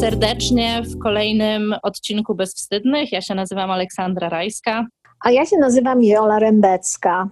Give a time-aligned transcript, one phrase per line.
[0.00, 3.12] Serdecznie w kolejnym odcinku Bezwstydnych.
[3.12, 4.86] Ja się nazywam Aleksandra Rajska.
[5.24, 7.28] A ja się nazywam Jola Rembecka.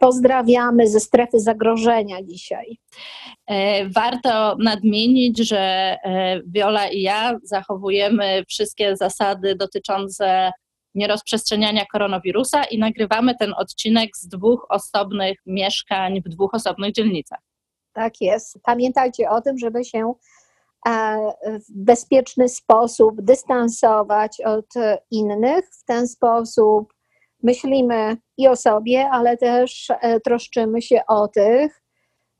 [0.00, 2.78] Pozdrawiamy ze strefy zagrożenia dzisiaj.
[3.46, 10.52] E, warto nadmienić, że e, Wiola i ja zachowujemy wszystkie zasady dotyczące
[10.94, 17.40] nierozprzestrzeniania koronawirusa i nagrywamy ten odcinek z dwóch osobnych mieszkań w dwóch osobnych dzielnicach.
[17.92, 18.58] Tak jest.
[18.62, 20.14] Pamiętajcie o tym, żeby się
[21.44, 24.66] w bezpieczny sposób dystansować od
[25.10, 25.70] innych.
[25.80, 26.92] W ten sposób
[27.42, 31.82] myślimy i o sobie, ale też e, troszczymy się o tych,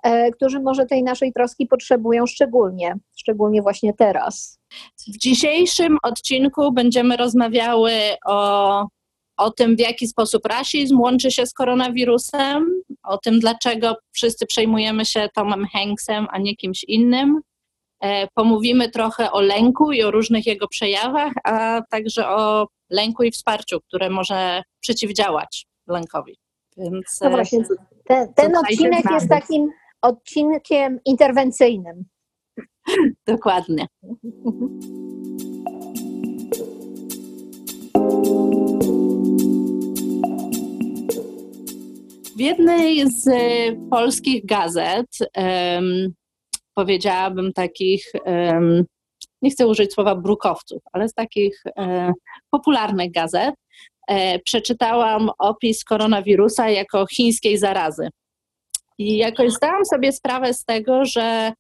[0.02, 4.60] e, którzy może tej naszej troski potrzebują szczególnie, szczególnie właśnie teraz.
[5.08, 7.92] W dzisiejszym odcinku będziemy rozmawiały
[8.26, 8.86] o,
[9.36, 15.04] o tym, w jaki sposób rasizm łączy się z koronawirusem, o tym, dlaczego wszyscy przejmujemy
[15.04, 17.40] się Tomem Hanksem, a nie kimś innym.
[18.02, 23.30] E, pomówimy trochę o lęku i o różnych jego przejawach, a także o lęku i
[23.30, 26.38] wsparciu, które może przeciwdziałać lękowi.
[26.76, 27.62] Więc no właśnie, e,
[28.04, 29.68] ten, ten odcinek jest takim
[30.02, 32.04] odcinkiem interwencyjnym.
[33.26, 33.86] Dokładnie.
[42.36, 43.28] W jednej z
[43.90, 46.14] polskich gazet um,
[46.74, 48.12] powiedziałabym, takich,
[49.42, 52.12] nie chcę użyć słowa brukowców, ale z takich e,
[52.50, 53.54] popularnych gazet,
[54.08, 58.08] e, przeczytałam opis koronawirusa jako chińskiej zarazy.
[58.98, 61.52] I jakoś zdałam sobie sprawę z tego, że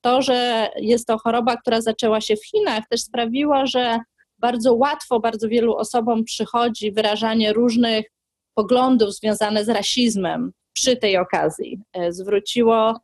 [0.00, 3.98] to, że jest to choroba, która zaczęła się w Chinach, też sprawiło, że
[4.38, 8.06] bardzo łatwo bardzo wielu osobom przychodzi wyrażanie różnych
[8.54, 11.80] poglądów związanych z rasizmem przy tej okazji.
[11.92, 13.00] E, zwróciło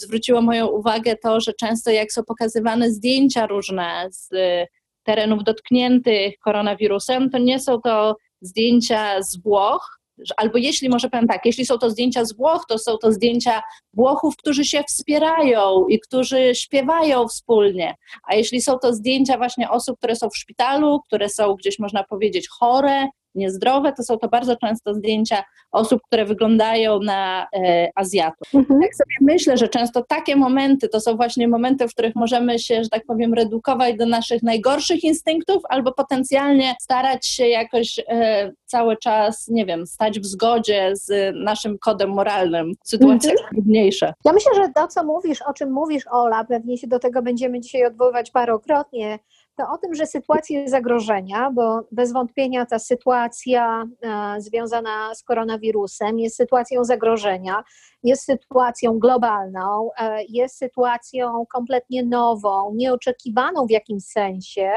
[0.00, 4.66] zwróciło moją uwagę to, że często jak są pokazywane zdjęcia różne z y,
[5.02, 10.00] terenów dotkniętych koronawirusem, to nie są to zdjęcia z Włoch,
[10.36, 13.62] albo jeśli może powiem tak, jeśli są to zdjęcia z Włoch, to są to zdjęcia
[13.94, 17.94] Włochów, którzy się wspierają i którzy śpiewają wspólnie.
[18.28, 22.04] A jeśli są to zdjęcia właśnie osób, które są w szpitalu, które są gdzieś można
[22.04, 28.54] powiedzieć chore, niezdrowe, to są to bardzo często zdjęcia osób, które wyglądają na e, Azjatów.
[28.54, 28.80] Mhm.
[28.80, 32.84] Tak sobie myślę, że często takie momenty to są właśnie momenty, w których możemy się,
[32.84, 38.96] że tak powiem, redukować do naszych najgorszych instynktów albo potencjalnie starać się jakoś e, cały
[38.96, 43.48] czas, nie wiem, stać w zgodzie z naszym kodem moralnym w sytuacjach mhm.
[43.50, 44.12] trudniejsze.
[44.24, 47.60] Ja myślę, że to, co mówisz, o czym mówisz, Ola, pewnie się do tego będziemy
[47.60, 49.18] dzisiaj odwoływać parokrotnie,
[49.60, 56.18] to o tym, że sytuacja zagrożenia, bo bez wątpienia ta sytuacja e, związana z koronawirusem
[56.18, 57.64] jest sytuacją zagrożenia,
[58.02, 64.72] jest sytuacją globalną, e, jest sytuacją kompletnie nową, nieoczekiwaną w jakimś sensie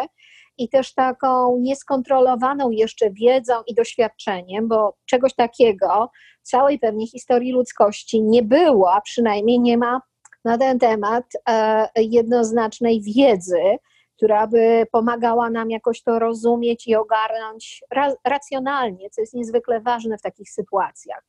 [0.57, 6.09] i też taką nieskontrolowaną jeszcze wiedzą i doświadczeniem, bo czegoś takiego
[6.43, 10.01] w całej pewnie historii ludzkości nie było, a przynajmniej nie ma
[10.45, 13.77] na ten temat e, jednoznacznej wiedzy
[14.23, 20.17] która by pomagała nam jakoś to rozumieć i ogarnąć ra racjonalnie, co jest niezwykle ważne
[20.17, 21.23] w takich sytuacjach.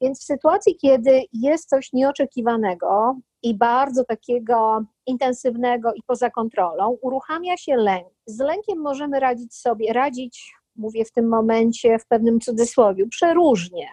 [0.00, 7.56] Więc w sytuacji, kiedy jest coś nieoczekiwanego i bardzo takiego intensywnego i poza kontrolą, uruchamia
[7.56, 8.08] się lęk.
[8.26, 13.88] Z lękiem możemy radzić sobie, radzić, mówię w tym momencie w pewnym cudzysłowie, przeróżnie.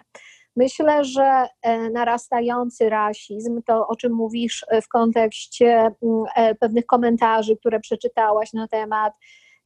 [0.56, 5.94] Myślę, że e, narastający rasizm, to o czym mówisz e, w kontekście mm,
[6.36, 9.12] e, pewnych komentarzy, które przeczytałaś na temat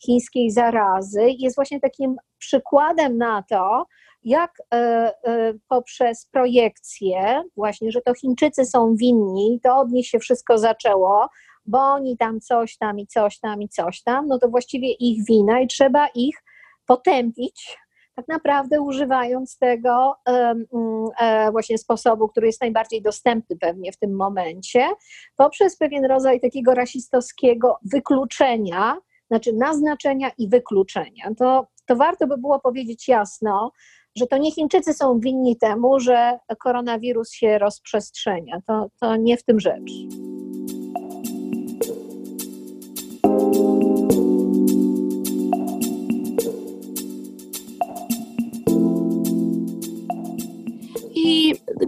[0.05, 3.87] chińskiej zarazy, jest właśnie takim przykładem na to,
[4.25, 4.53] jak
[5.69, 11.29] poprzez projekcję, właśnie, że to Chińczycy są winni, to od nich się wszystko zaczęło,
[11.67, 15.27] bo oni tam coś tam i coś tam i coś tam, no to właściwie ich
[15.27, 16.43] wina i trzeba ich
[16.87, 17.79] potępić
[18.21, 20.67] tak naprawdę używając tego mm,
[21.21, 24.89] e, właśnie sposobu, który jest najbardziej dostępny pewnie w tym momencie,
[25.37, 28.97] poprzez pewien rodzaj takiego rasistowskiego wykluczenia,
[29.31, 31.31] znaczy naznaczenia i wykluczenia.
[31.39, 33.73] To, to warto by było powiedzieć jasno,
[34.17, 38.61] że to nie Chińczycy są winni temu, że koronawirus się rozprzestrzenia.
[38.67, 39.93] To, to nie w tym rzecz.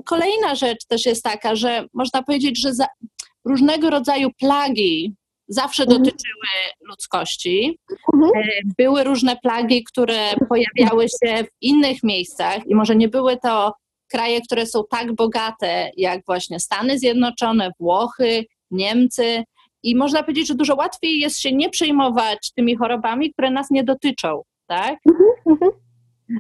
[0.05, 2.73] Kolejna rzecz też jest taka, że można powiedzieć, że
[3.45, 5.15] różnego rodzaju plagi
[5.49, 6.03] zawsze mhm.
[6.03, 6.49] dotyczyły
[6.89, 7.79] ludzkości.
[8.15, 8.33] Mhm.
[8.37, 10.19] E, były różne plagi, które
[10.49, 13.73] pojawiały się w innych miejscach i może nie były to
[14.11, 19.45] kraje, które są tak bogate jak właśnie Stany Zjednoczone, Włochy, Niemcy.
[19.83, 23.85] I można powiedzieć, że dużo łatwiej jest się nie przejmować tymi chorobami, które nas nie
[23.85, 24.99] dotyczą, tak?
[25.09, 25.73] Mhm, mhm.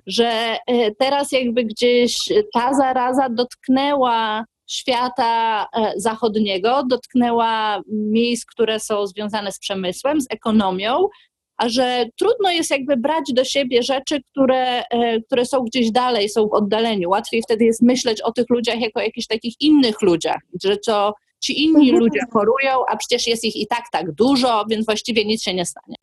[0.06, 2.16] Że e, teraz jakby gdzieś
[2.52, 11.08] ta zaraza dotknęła świata e, zachodniego, dotknęła miejsc, które są związane z przemysłem, z ekonomią,
[11.56, 16.28] a że trudno jest jakby brać do siebie rzeczy, które, e, które są gdzieś dalej,
[16.28, 17.10] są w oddaleniu.
[17.10, 21.64] Łatwiej wtedy jest myśleć o tych ludziach jako jakichś takich innych ludziach, że to ci
[21.64, 21.98] inni mhm.
[21.98, 25.66] ludzie chorują, a przecież jest ich i tak tak dużo, więc właściwie nic się nie
[25.66, 25.96] stanie.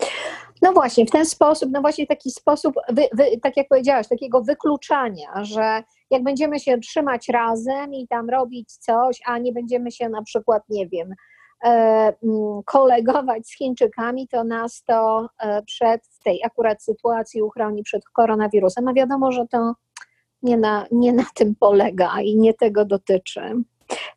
[0.62, 4.41] No właśnie, w ten sposób, no właśnie taki sposób, wy, wy, tak jak powiedziałaś, takiego
[4.41, 10.09] wykluczania, że jak będziemy się trzymać razem i tam robić coś, a nie będziemy się
[10.09, 11.13] na przykład, nie wiem,
[11.65, 12.13] e,
[12.65, 18.88] kolegować z Chińczykami, to nas to e, przed w tej akurat sytuacji uchroni przed koronawirusem.
[18.88, 19.74] A wiadomo, że to
[20.44, 23.41] nie na, nie na tym polega i nie tego dotyczy.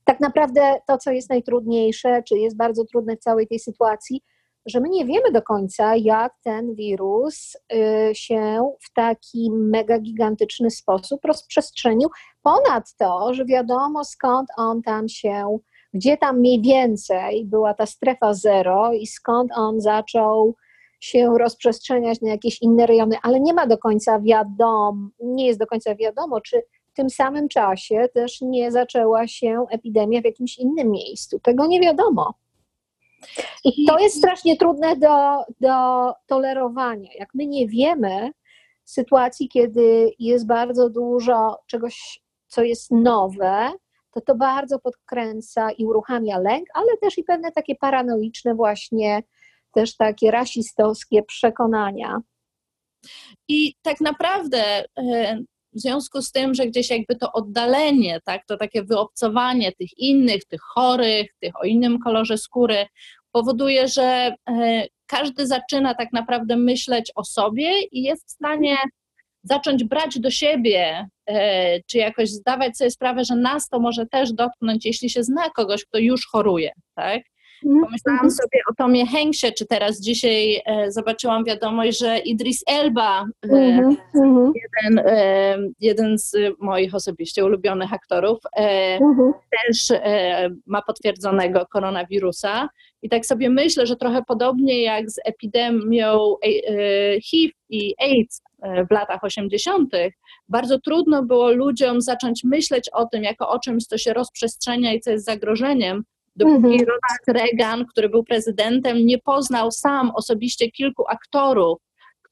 [0.04, 4.22] Tak naprawdę to, co jest najtrudniejsze, czy jest bardzo trudne w całej tej sytuacji,
[4.66, 10.70] że my nie wiemy do końca, jak ten wirus y, się w taki mega gigantyczny
[10.70, 12.08] sposób rozprzestrzenił.
[12.42, 15.58] Ponad to, że wiadomo skąd on tam się,
[15.94, 20.56] gdzie tam mniej więcej była ta strefa zero i skąd on zaczął
[21.00, 25.66] się rozprzestrzeniać na jakieś inne rejony, ale nie ma do końca wiadomo, nie jest do
[25.66, 26.62] końca wiadomo, czy
[26.92, 31.40] w tym samym czasie też nie zaczęła się epidemia w jakimś innym miejscu.
[31.40, 32.34] Tego nie wiadomo.
[33.64, 35.76] I to jest strasznie trudne do, do
[36.26, 37.10] tolerowania.
[37.18, 38.30] Jak my nie wiemy
[38.84, 43.72] sytuacji, kiedy jest bardzo dużo czegoś, co jest nowe,
[44.10, 49.22] to to bardzo podkręca i uruchamia lęk, ale też i pewne takie paranoiczne właśnie,
[49.72, 52.20] też takie rasistowskie przekonania.
[53.48, 55.38] I tak naprawdę e,
[55.72, 60.44] w związku z tym, że gdzieś jakby to oddalenie, tak, to takie wyobcowanie tych innych,
[60.44, 62.86] tych chorych, tych o innym kolorze skóry,
[63.32, 68.76] powoduje, że e, każdy zaczyna tak naprawdę myśleć o sobie i jest w stanie
[69.42, 74.32] zacząć brać do siebie, e, czy jakoś zdawać sobie sprawę, że nas to może też
[74.32, 77.22] dotknąć, jeśli się zna kogoś, kto już choruje, tak?
[77.66, 77.84] Mhm.
[77.84, 78.30] Pomyślałam mhm.
[78.30, 83.56] sobie o Tomie Henksie, czy teraz dzisiaj e, zobaczyłam wiadomość, że Idris Elba, e,
[84.14, 84.52] mhm.
[84.54, 88.98] jeden, e, jeden z moich osobiście ulubionych aktorów, e,
[89.66, 92.68] też e, ma potwierdzonego koronawirusa.
[93.02, 98.42] I tak sobie myślę, że trochę podobnie jak z epidemią e, HIV i AIDS
[98.90, 99.94] w latach 80.,
[100.48, 105.00] bardzo trudno było ludziom zacząć myśleć o tym jako o czymś, co się rozprzestrzenia i
[105.00, 106.04] co jest zagrożeniem,
[106.36, 106.78] Dopóki mhm.
[106.78, 111.78] Ronald Reagan, który był prezydentem, nie poznał sam osobiście kilku aktorów,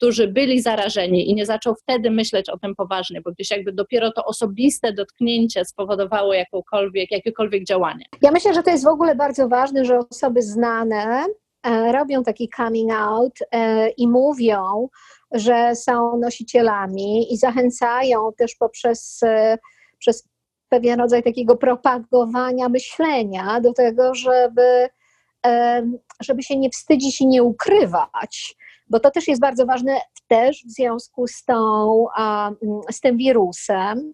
[0.00, 4.12] którzy byli zarażeni i nie zaczął wtedy myśleć o tym poważnie, bo gdzieś jakby dopiero
[4.12, 8.04] to osobiste dotknięcie spowodowało jakąkolwiek, jakiekolwiek działanie.
[8.22, 11.26] Ja myślę, że to jest w ogóle bardzo ważne, że osoby znane
[11.62, 14.88] e, robią taki coming out e, i mówią,
[15.32, 19.58] że są nosicielami i zachęcają też poprzez e,
[19.98, 20.28] przez
[20.70, 24.88] pewien rodzaj takiego propagowania myślenia do tego, żeby,
[26.20, 28.56] żeby się nie wstydzić i nie ukrywać,
[28.90, 32.06] bo to też jest bardzo ważne też w związku z, tą,
[32.90, 34.12] z tym wirusem,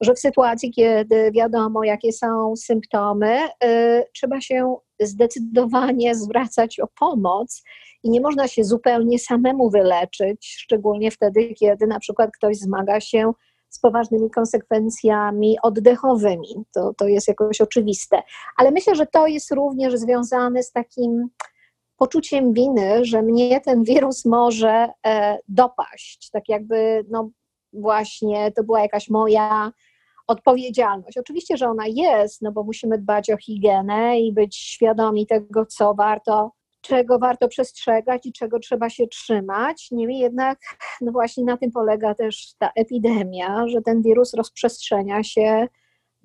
[0.00, 7.62] że w sytuacji, kiedy wiadomo, jakie są symptomy, y, trzeba się zdecydowanie zwracać o pomoc
[8.02, 13.32] i nie można się zupełnie samemu wyleczyć, szczególnie wtedy, kiedy na przykład ktoś zmaga się
[13.68, 16.54] z poważnymi konsekwencjami oddechowymi.
[16.74, 18.22] To, to jest jakoś oczywiste.
[18.56, 21.28] Ale myślę, że to jest również związane z takim
[21.96, 26.30] poczuciem winy, że mnie ten wirus może e, dopaść.
[26.32, 27.30] Tak jakby, no
[27.72, 29.72] właśnie, to była jakaś moja
[30.26, 31.18] odpowiedzialność.
[31.18, 35.94] Oczywiście, że ona jest, no bo musimy dbać o higienę i być świadomi tego, co
[35.94, 36.50] warto
[36.88, 39.88] czego warto przestrzegać i czego trzeba się trzymać.
[39.90, 40.58] Niemniej jednak,
[41.00, 45.68] no właśnie na tym polega też ta epidemia, że ten wirus rozprzestrzenia się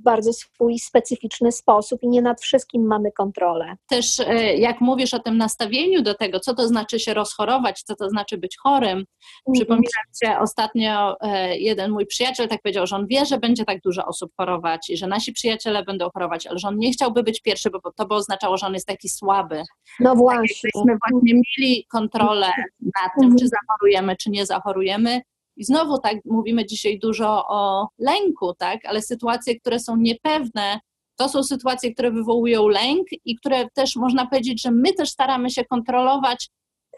[0.04, 3.76] bardzo swój specyficzny sposób i nie nad wszystkim mamy kontrolę.
[3.88, 7.96] Też e, jak mówisz o tym nastawieniu do tego, co to znaczy się rozchorować, co
[7.96, 9.06] to znaczy być chorym, mm
[9.54, 13.82] przypominam się ostatnio e, jeden mój przyjaciel tak powiedział, że on wie, że będzie tak
[13.82, 17.42] dużo osób chorować i że nasi przyjaciele będą chorować, ale że on nie chciałby być
[17.42, 19.64] pierwszy, bo to by oznaczało, że on jest taki słaby.
[20.00, 20.70] No tak właśnie.
[20.88, 22.48] Tak właśnie mieli kontrolę
[22.82, 25.22] nad tym, czy zachorujemy, czy nie zachorujemy,
[25.56, 30.80] i znowu tak mówimy dzisiaj dużo o lęku, tak, ale sytuacje, które są niepewne,
[31.16, 35.50] to są sytuacje, które wywołują lęk i które też można powiedzieć, że my też staramy
[35.50, 36.50] się kontrolować,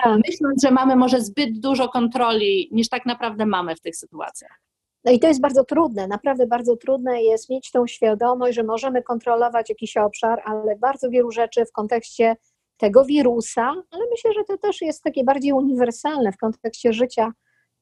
[0.04, 0.20] tak.
[0.28, 4.62] myśląc, że mamy może zbyt dużo kontroli, niż tak naprawdę mamy w tych sytuacjach.
[5.04, 9.04] No i to jest bardzo trudne, naprawdę bardzo trudne jest mieć tą świadomość, że możemy
[9.04, 12.36] kontrolować jakiś obszar, ale bardzo wielu rzeczy w kontekście
[12.78, 17.32] tego wirusa, ale myślę, że to też jest takie bardziej uniwersalne w kontekście życia.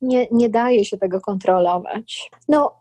[0.03, 2.31] Nie, nie daje się tego kontrolować.
[2.47, 2.75] No,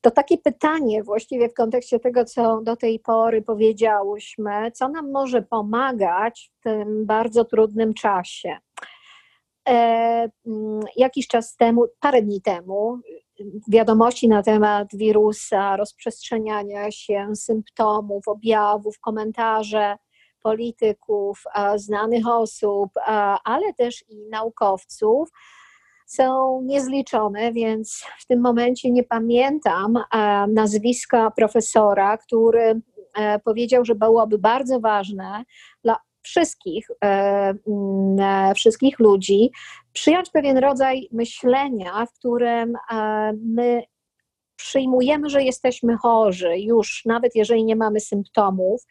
[0.00, 5.42] to takie pytanie właściwie w kontekście tego, co do tej pory powiedziałyśmy, co nam może
[5.42, 8.58] pomagać w tym bardzo trudnym czasie.
[9.68, 9.72] E,
[10.46, 12.98] mm, jakiś czas temu, parę dni temu,
[13.68, 19.96] wiadomości na temat wirusa, rozprzestrzeniania się, symptomów, objawów, komentarze
[20.42, 21.44] polityków,
[21.76, 22.90] znanych osób,
[23.44, 25.28] ale też i naukowców
[26.10, 29.98] są niezliczone, więc w tym momencie nie pamiętam
[30.48, 32.80] nazwiska profesora, który
[33.18, 35.44] e, powiedział, że byłoby bardzo ważne
[35.84, 37.54] dla wszystkich, e,
[38.54, 39.50] wszystkich ludzi
[39.92, 43.82] przyjąć pewien rodzaj myślenia, w którym e, my
[44.62, 48.82] przyjmujemy, że jesteśmy chorzy już, nawet jeżeli nie mamy symptomów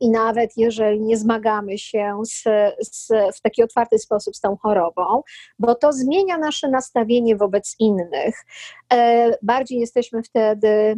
[0.00, 2.42] i nawet jeżeli nie zmagamy się z,
[2.80, 5.22] z, w taki otwarty sposób z tą chorobą,
[5.58, 8.44] bo to zmienia nasze nastawienie wobec innych.
[8.92, 10.96] E, bardziej jesteśmy wtedy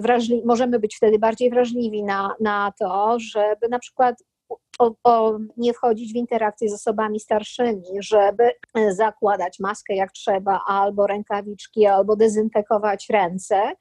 [0.00, 4.16] wrażliwi, możemy być wtedy bardziej wrażliwi na, na to, żeby na przykład
[4.78, 8.50] o, o, nie wchodzić w interakcję z osobami starszymi, żeby
[8.90, 13.72] zakładać maskę jak trzeba, albo rękawiczki, albo dezynfekować ręce,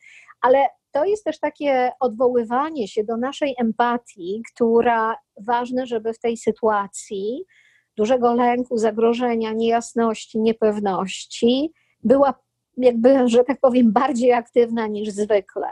[0.42, 0.58] ale
[0.92, 7.46] to jest też takie odwoływanie się do naszej empatii, która ważne, żeby w tej sytuacji
[7.98, 11.74] dużego lęku, zagrożenia, niejasności, niepewności
[12.04, 12.34] była
[12.78, 15.68] jakby, że tak powiem, bardziej aktywna niż zwykle.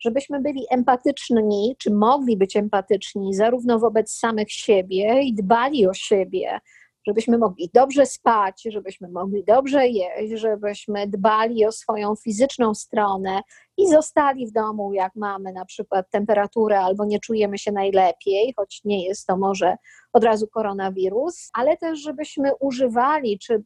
[0.00, 6.60] Żebyśmy byli empatyczni, czy mogli być empatyczni zarówno wobec samych siebie i dbali o siebie,
[7.06, 13.40] żebyśmy mogli dobrze spać, żebyśmy mogli dobrze jeść, żebyśmy dbali o swoją fizyczną stronę
[13.76, 18.80] i zostali w domu, jak mamy na przykład temperaturę albo nie czujemy się najlepiej, choć
[18.84, 19.76] nie jest to może
[20.12, 23.64] od razu koronawirus, ale też żebyśmy używali, czy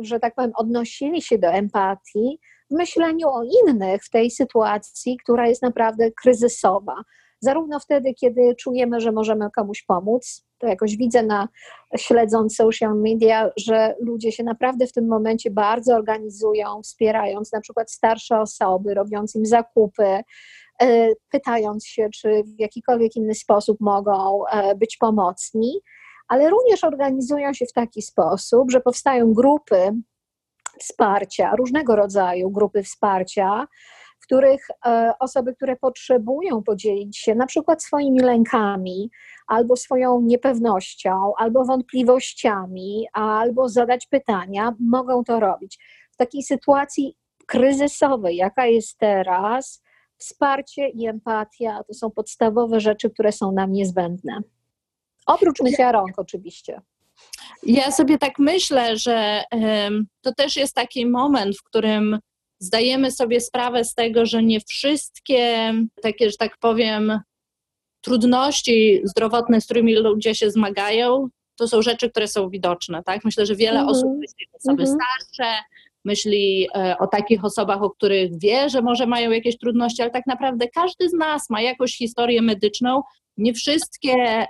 [0.00, 2.38] że tak powiem, odnosili się do empatii
[2.72, 6.94] w myśleniu o innych w tej sytuacji, która jest naprawdę kryzysowa.
[7.40, 11.48] Zarówno wtedy, kiedy czujemy, że możemy komuś pomóc, to jakoś widzę na
[11.96, 17.90] śledząc social media, że ludzie się naprawdę w tym momencie bardzo organizują, wspierając na przykład
[17.90, 20.20] starsze osoby, robiąc im zakupy,
[20.82, 25.80] e, pytając się, czy w jakikolwiek inny sposób mogą e, być pomocni
[26.28, 29.92] ale również organizują się w taki sposób, że powstają grupy
[30.80, 33.66] wsparcia, różnego rodzaju grupy wsparcia,
[34.20, 39.10] w których e, osoby, które potrzebują podzielić się na przykład swoimi lękami,
[39.46, 45.78] albo swoją niepewnością, albo wątpliwościami, albo zadać pytania, mogą to robić.
[46.12, 49.82] W takiej sytuacji kryzysowej, jaka jest teraz,
[50.16, 54.40] wsparcie i empatia to są podstawowe rzeczy, które są nam niezbędne.
[55.26, 56.80] Oprócz mycia rąk oczywiście.
[57.62, 59.42] Ja sobie tak myślę, że
[60.22, 62.18] to też jest taki moment, w którym
[62.60, 67.20] zdajemy sobie sprawę z tego, że nie wszystkie takie, że tak powiem,
[68.00, 73.02] trudności zdrowotne, z którymi ludzie się zmagają, to są rzeczy, które są widoczne.
[73.02, 73.24] Tak?
[73.24, 73.88] Myślę, że wiele mhm.
[73.88, 74.98] osób myśli o osoby mhm.
[74.98, 75.62] starsze,
[76.04, 80.26] myśli e, o takich osobach, o których wie, że może mają jakieś trudności, ale tak
[80.26, 83.02] naprawdę każdy z nas ma jakąś historię medyczną,
[83.36, 84.46] nie wszystkie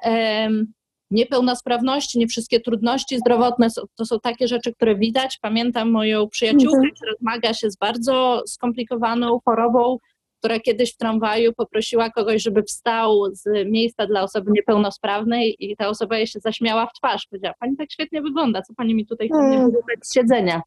[1.13, 5.39] niepełnosprawności, nie wszystkie trudności zdrowotne to są takie rzeczy, które widać.
[5.43, 6.95] Pamiętam moją przyjaciółkę, mhm.
[6.95, 9.99] która zmaga się z bardzo skomplikowaną chorobą,
[10.39, 15.89] która kiedyś w tramwaju poprosiła kogoś, żeby wstał z miejsca dla osoby niepełnosprawnej i ta
[15.89, 17.27] osoba jej się zaśmiała w twarz.
[17.31, 19.71] Powiedziała, pani tak świetnie wygląda, co pani mi tutaj chce mm.
[20.03, 20.63] z siedzenia.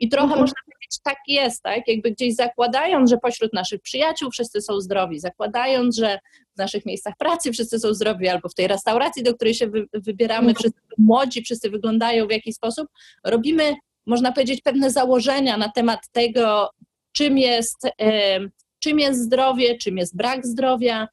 [0.00, 0.40] I trochę mhm.
[0.40, 0.60] można
[1.04, 1.88] tak jest, tak?
[1.88, 6.18] Jakby gdzieś zakładając, że pośród naszych przyjaciół wszyscy są zdrowi, zakładając, że
[6.54, 9.86] w naszych miejscach pracy wszyscy są zdrowi, albo w tej restauracji, do której się wy,
[9.92, 10.54] wybieramy, mhm.
[10.54, 12.88] wszyscy młodzi, wszyscy wyglądają w jakiś sposób,
[13.24, 13.74] robimy,
[14.06, 16.70] można powiedzieć, pewne założenia na temat tego,
[17.12, 18.40] czym jest, e,
[18.78, 21.08] czym jest zdrowie, czym jest brak zdrowia,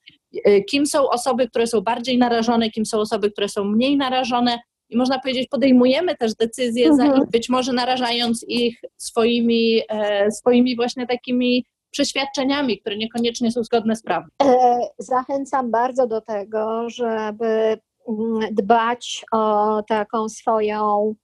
[0.45, 4.59] e, kim są osoby, które są bardziej narażone, kim są osoby, które są mniej narażone
[4.89, 7.21] i można powiedzieć, podejmujemy też decyzje, mhm.
[7.31, 14.01] być może narażając ich swoimi, e, swoimi właśnie takimi przeświadczeniami, które niekoniecznie są zgodne z
[14.03, 14.29] prawem.
[14.99, 17.45] Zachęcam bardzo do tego, żeby
[18.07, 21.15] mm, dbać o taką swoją,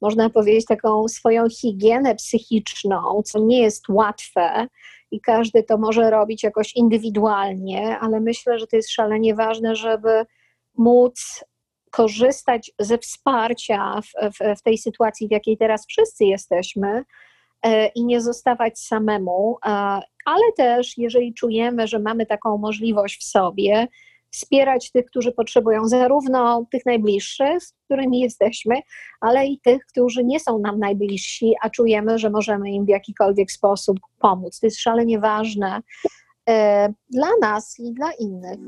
[0.00, 4.66] można powiedzieć, taką swoją higienę psychiczną, co nie jest łatwe
[5.10, 10.24] i każdy to może robić jakoś indywidualnie, ale myślę, że to jest szalenie ważne, żeby
[10.78, 11.44] móc
[11.92, 17.04] korzystać ze wsparcia w, w, w tej sytuacji, w jakiej teraz wszyscy jesteśmy
[17.62, 19.58] e, i nie zostawać samemu,
[20.24, 23.88] ale też jeżeli czujemy, że mamy taką możliwość w sobie,
[24.30, 28.74] wspierać tych, którzy potrzebują, zarówno tych najbliższych, z którymi jesteśmy,
[29.20, 33.52] ale i tych, którzy nie są nam najbliżsi, a czujemy, że możemy im w jakikolwiek
[33.52, 34.60] sposób pomóc.
[34.60, 35.80] To jest szalenie ważne
[36.48, 38.58] e, dla nas i dla innych.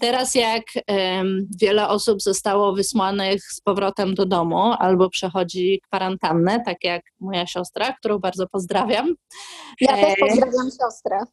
[0.00, 6.84] Teraz, jak um, wiele osób zostało wysłanych z powrotem do domu albo przechodzi kwarantannę, tak
[6.84, 9.14] jak moja siostra, którą bardzo pozdrawiam.
[9.80, 11.18] Ja też e, pozdrawiam siostrę.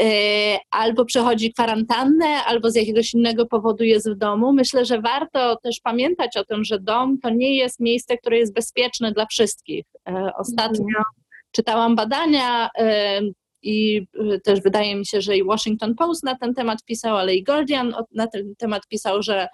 [0.00, 4.52] E, albo przechodzi kwarantannę, albo z jakiegoś innego powodu jest w domu.
[4.52, 8.54] Myślę, że warto też pamiętać o tym, że dom to nie jest miejsce, które jest
[8.54, 9.84] bezpieczne dla wszystkich.
[10.08, 11.04] E, ostatnio mhm.
[11.56, 12.70] Czytałam badania
[13.66, 17.34] i y, też wydaje mi się, że i Washington Post na ten temat pisał, ale
[17.34, 19.48] i Guardian na ten temat pisał, że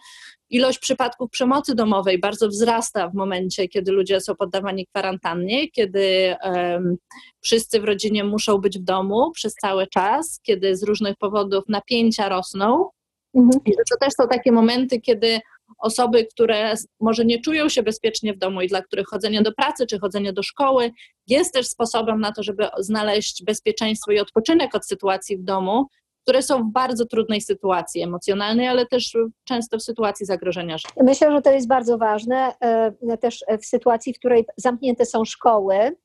[0.50, 6.97] ilość przypadków przemocy domowej bardzo wzrasta w momencie, kiedy ludzie są poddawani kwarantannie, kiedy um,
[7.40, 12.28] wszyscy w rodzinie muszą być w domu przez cały czas, kiedy z różnych powodów napięcia
[12.28, 12.88] rosną.
[13.35, 13.61] Mhm.
[13.66, 15.40] I to też są takie momenty, kiedy
[15.79, 19.87] osoby, które może nie czują się bezpiecznie w domu i dla których chodzenie do pracy
[19.87, 20.91] czy chodzenie do szkoły
[21.26, 25.87] jest też sposobem na to, żeby znaleźć bezpieczeństwo i odpoczynek od sytuacji w domu,
[26.23, 30.95] które są w bardzo trudnej sytuacji emocjonalnej, ale też często w sytuacji zagrożenia życia.
[31.02, 35.97] Myślę, że to jest bardzo ważne e, też w sytuacji, w której zamknięte są szkoły,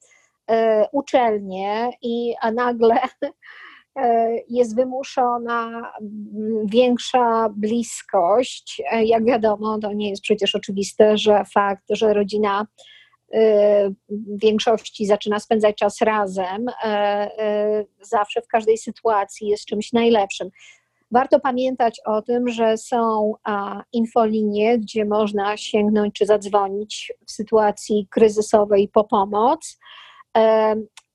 [0.49, 2.95] e, uczelnie i a nagle
[4.49, 5.91] jest wymuszona
[6.65, 8.81] większa bliskość.
[8.91, 12.67] E, jak wiadomo, to nie jest przecież oczywiste, że fakt, że rodzina
[13.33, 16.65] e, w większości zaczyna spędzać czas razem,
[18.01, 20.49] zawsze w każdej sytuacji jest czymś najlepszym.
[21.11, 23.33] Warto pamiętać o tym, że są
[23.93, 29.79] infolinie, gdzie można sięgnąć czy zadzwonić w sytuacji kryzysowej po pomoc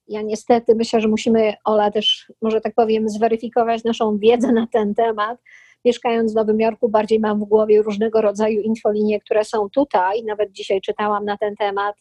[0.09, 4.95] ja niestety myślę, że musimy, Ola, też, może tak powiem, zweryfikować naszą wiedzę na ten
[4.95, 5.39] temat.
[5.85, 10.25] Mieszkając w Nowym Jorku, bardziej mam w głowie różnego rodzaju infolinie, które są tutaj.
[10.25, 11.97] Nawet dzisiaj czytałam na ten temat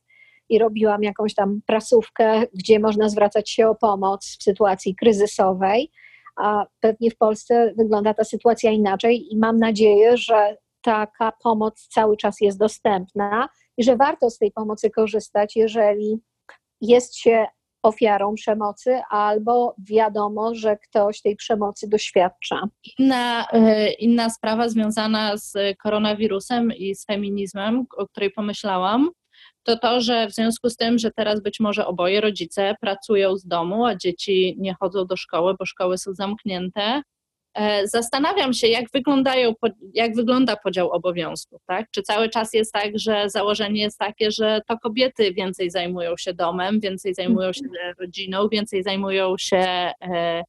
[0.50, 5.92] i robiłam jakąś tam prasówkę, gdzie można zwracać się o pomoc w sytuacji kryzysowej.
[6.36, 12.18] A pewnie w Polsce wygląda ta sytuacja inaczej i mam nadzieję, że taka pomoc cały
[12.18, 16.22] czas jest dostępna i że warto z tej pomocy korzystać, jeżeli
[16.82, 17.46] jest się
[17.84, 22.62] ofiarą przemocy, albo wiadomo, że ktoś tej przemocy doświadcza.
[23.00, 29.10] Inna, e, inna sprawa związana z koronawirusem i z feminizmem, o której pomyślałam,
[29.64, 33.46] to to, że w związku z tym, że teraz być może oboje rodzice pracują z
[33.46, 37.02] domu, a dzieci nie chodzą do szkoły, bo szkoły są zamknięte,
[37.84, 39.54] zastanawiam się, jak, wyglądają,
[39.94, 41.62] jak wygląda podział obowiązków.
[41.66, 41.92] Tak?
[41.92, 46.34] Czy cały czas jest tak, że założenie jest takie, że to kobiety więcej zajmują się
[46.34, 47.62] domem, więcej zajmują się
[48.00, 50.44] rodziną, więcej zajmują się e,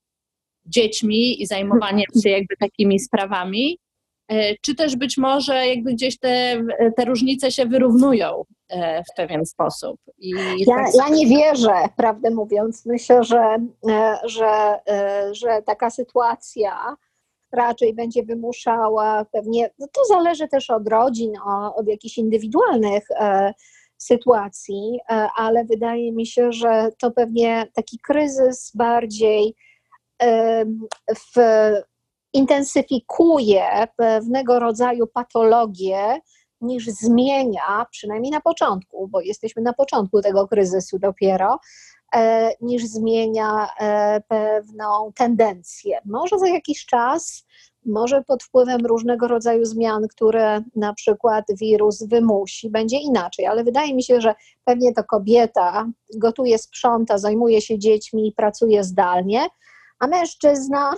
[0.67, 3.82] dziećmi i zajmowaniem się jakby takimi sprawami, e,
[4.62, 6.62] czy też być może jakby gdzieś te,
[6.97, 8.45] te różnice się wyrównują
[9.12, 10.01] w pewien sposób.
[10.18, 10.87] ja, tak...
[10.99, 12.87] ja nie wierzę, prawdę mówiąc.
[12.87, 13.57] Myślę, że,
[14.25, 14.79] że,
[15.33, 16.97] że taka sytuacja
[17.53, 21.33] raczej będzie wymuszała pewnie, no to zależy też od rodzin,
[21.75, 23.53] od jakichś indywidualnych e,
[23.99, 29.55] sytuacji, e, ale wydaje mi się, że to pewnie taki kryzys bardziej
[31.14, 31.38] w,
[32.33, 36.21] intensyfikuje pewnego rodzaju patologie,
[36.62, 41.59] niż zmienia, przynajmniej na początku, bo jesteśmy na początku tego kryzysu dopiero,
[42.14, 45.99] e, niż zmienia e, pewną tendencję.
[46.05, 47.45] Może za jakiś czas,
[47.87, 53.95] może pod wpływem różnego rodzaju zmian, które na przykład wirus wymusi, będzie inaczej, ale wydaje
[53.95, 59.47] mi się, że pewnie to kobieta gotuje, sprząta, zajmuje się dziećmi i pracuje zdalnie,
[59.99, 60.95] a mężczyzna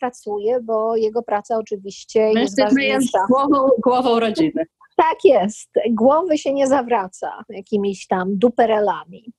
[0.00, 2.94] pracuje, bo jego praca oczywiście Mężczyzna jest ważniejsza.
[2.94, 4.66] jest głową, głową rodziny.
[4.96, 5.70] Tak jest.
[5.90, 9.32] Głowy się nie zawraca jakimiś tam duperelami.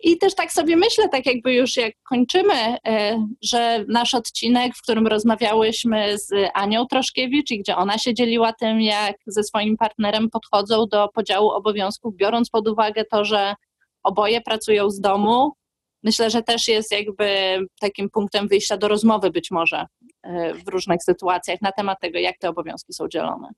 [0.00, 4.82] I też tak sobie myślę, tak jakby już jak kończymy, e, że nasz odcinek, w
[4.82, 10.30] którym rozmawiałyśmy z Anią Troszkiewicz i gdzie ona się dzieliła tym, jak ze swoim partnerem
[10.30, 13.54] podchodzą do podziału obowiązków, biorąc pod uwagę to, że
[14.02, 15.52] oboje pracują z domu,
[16.02, 19.86] myślę, że też jest jakby takim punktem wyjścia do rozmowy być może
[20.22, 23.48] e, w różnych sytuacjach na temat tego, jak te obowiązki są dzielone.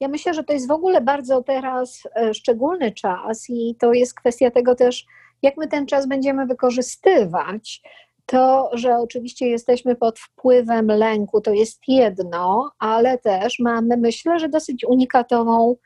[0.00, 4.14] Ja myślę, że to jest w ogóle bardzo teraz e, szczególny czas i to jest
[4.14, 5.04] kwestia tego też,
[5.42, 7.82] jak my ten czas będziemy wykorzystywać.
[8.26, 14.48] To, że oczywiście jesteśmy pod wpływem lęku, to jest jedno, ale też mamy, myślę, że
[14.48, 15.76] dosyć unikatową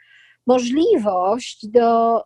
[0.46, 2.22] możliwość do,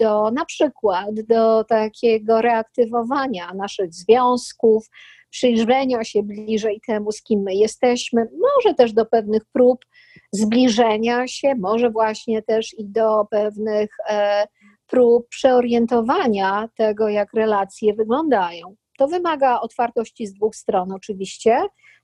[0.00, 4.88] do na przykład do takiego reaktywowania naszych związków,
[5.34, 9.84] przyjrzenia się bliżej temu, z kim my jesteśmy, może też do pewnych prób
[10.32, 14.46] zbliżenia się, może właśnie też i do pewnych e,
[14.86, 18.76] prób przeorientowania tego, jak relacje wyglądają.
[18.98, 21.58] To wymaga otwartości z dwóch stron, oczywiście,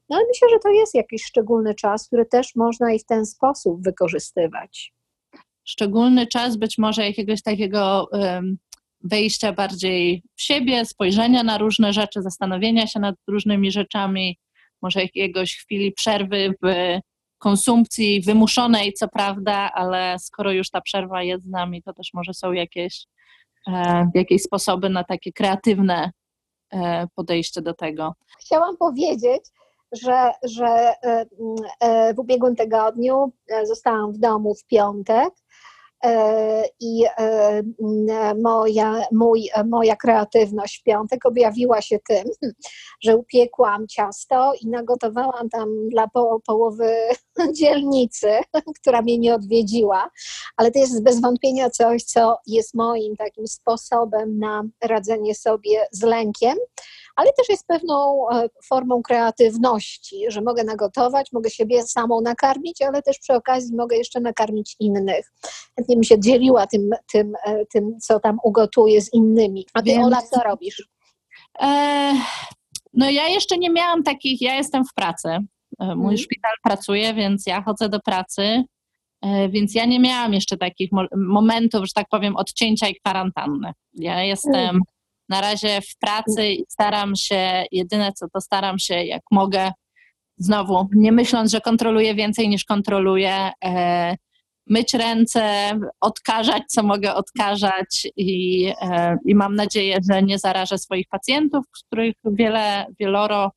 [0.08, 3.26] no ale myślę, że to jest jakiś szczególny czas, który też można i w ten
[3.26, 4.94] sposób wykorzystywać.
[5.70, 8.08] Szczególny czas być może jakiegoś takiego
[9.04, 14.38] wejścia bardziej w siebie, spojrzenia na różne rzeczy, zastanowienia się nad różnymi rzeczami,
[14.82, 16.98] może jakiegoś chwili przerwy w
[17.38, 22.34] konsumpcji wymuszonej, co prawda, ale skoro już ta przerwa jest z nami, to też może
[22.34, 23.06] są jakieś,
[23.68, 26.10] e, jakieś sposoby na takie kreatywne
[26.72, 28.14] e, podejście do tego.
[28.40, 29.42] Chciałam powiedzieć,
[29.92, 30.92] że, że
[31.80, 33.32] e, w ubiegłym tygodniu
[33.64, 35.34] zostałam w domu w piątek
[36.80, 37.62] i e,
[38.42, 42.24] moja, mój, moja kreatywność w piątek objawiła się tym,
[43.04, 46.94] że upiekłam ciasto i nagotowałam tam dla po, połowy
[47.58, 48.30] dzielnicy,
[48.80, 50.10] która mnie nie odwiedziła,
[50.56, 56.02] ale to jest bez wątpienia coś, co jest moim takim sposobem na radzenie sobie z
[56.02, 56.56] lękiem
[57.16, 63.02] ale też jest pewną e, formą kreatywności, że mogę nagotować, mogę siebie samą nakarmić, ale
[63.02, 65.32] też przy okazji mogę jeszcze nakarmić innych.
[65.90, 69.66] Chętnie bym się dzieliła tym, tym, e, tym co tam ugotuję z innymi.
[69.74, 70.88] A ty, Ola, co robisz?
[71.60, 72.12] E,
[72.94, 75.28] no ja jeszcze nie miałam takich, ja jestem w pracy.
[75.28, 76.18] E, mój hmm.
[76.18, 78.64] szpital pracuje, więc ja chodzę do pracy,
[79.50, 83.72] więc ja nie miałam jeszcze takich momentów, że tak powiem, odcięcia i kwarantanny.
[83.94, 84.80] Ja jestem hmm
[85.30, 89.72] na razie w pracy i staram się, jedyne co to staram się jak mogę,
[90.36, 93.52] znowu nie myśląc, że kontroluję więcej niż kontroluję,
[94.66, 101.08] myć ręce, odkażać co mogę odkażać i, e, i mam nadzieję, że nie zarażę swoich
[101.08, 103.50] pacjentów, których wiele, wieloro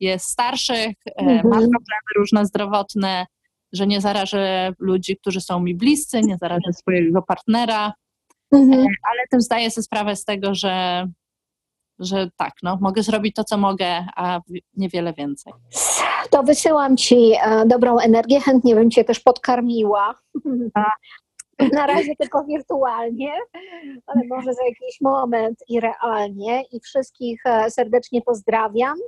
[0.00, 1.36] jest starszych, e, mhm.
[1.44, 3.26] ma problemy różne zdrowotne,
[3.72, 7.92] że nie zarażę ludzi, którzy są mi bliscy, nie zarażę swojego partnera,
[8.52, 8.80] mhm.
[8.80, 11.06] ale też zdaję sobie sprawę z tego, że
[12.00, 14.40] że tak, no, mogę zrobić to, co mogę, a
[14.76, 15.52] niewiele więcej.
[16.30, 20.14] To wysyłam Ci e, dobrą energię, chętnie bym Cię też podkarmiła.
[20.74, 20.84] A.
[21.72, 23.32] Na razie tylko wirtualnie,
[24.06, 26.62] ale może za jakiś moment i realnie.
[26.72, 28.98] I wszystkich e, serdecznie pozdrawiam.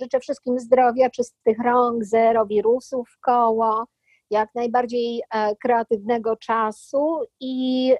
[0.00, 3.86] Życzę wszystkim zdrowia, czystych rąk, zero wirusów w koło
[4.30, 7.92] jak najbardziej e, kreatywnego czasu i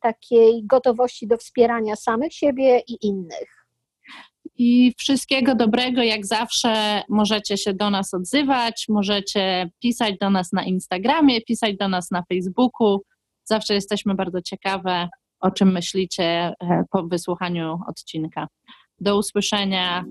[0.00, 3.62] takiej gotowości do wspierania samych siebie i innych.
[4.58, 10.64] I wszystkiego dobrego, jak zawsze, możecie się do nas odzywać, możecie pisać do nas na
[10.64, 13.02] Instagramie, pisać do nas na Facebooku.
[13.44, 15.08] Zawsze jesteśmy bardzo ciekawe,
[15.40, 16.54] o czym myślicie e,
[16.90, 18.48] po wysłuchaniu odcinka.
[19.00, 20.04] Do usłyszenia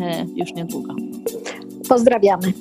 [0.00, 0.94] e, już niedługo.
[1.88, 2.52] Pozdrawiamy.